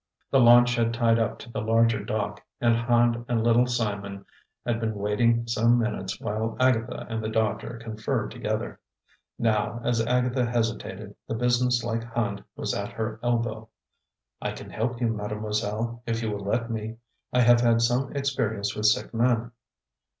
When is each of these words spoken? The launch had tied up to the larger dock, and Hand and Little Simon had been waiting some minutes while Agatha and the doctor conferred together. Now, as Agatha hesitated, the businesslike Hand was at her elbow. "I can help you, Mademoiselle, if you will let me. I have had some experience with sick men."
The 0.31 0.39
launch 0.39 0.73
had 0.77 0.95
tied 0.95 1.19
up 1.19 1.37
to 1.37 1.51
the 1.51 1.61
larger 1.61 2.03
dock, 2.03 2.41
and 2.59 2.75
Hand 2.75 3.23
and 3.27 3.43
Little 3.43 3.67
Simon 3.67 4.25
had 4.65 4.79
been 4.79 4.95
waiting 4.95 5.45
some 5.47 5.77
minutes 5.77 6.19
while 6.19 6.57
Agatha 6.59 7.05
and 7.07 7.23
the 7.23 7.29
doctor 7.29 7.77
conferred 7.77 8.31
together. 8.31 8.79
Now, 9.37 9.79
as 9.83 10.03
Agatha 10.03 10.43
hesitated, 10.47 11.13
the 11.27 11.35
businesslike 11.35 12.03
Hand 12.15 12.43
was 12.55 12.73
at 12.73 12.93
her 12.93 13.19
elbow. 13.21 13.69
"I 14.41 14.53
can 14.53 14.71
help 14.71 14.99
you, 14.99 15.07
Mademoiselle, 15.07 16.01
if 16.07 16.23
you 16.23 16.31
will 16.31 16.45
let 16.45 16.71
me. 16.71 16.97
I 17.31 17.41
have 17.41 17.61
had 17.61 17.83
some 17.83 18.11
experience 18.15 18.75
with 18.75 18.87
sick 18.87 19.13
men." 19.13 19.51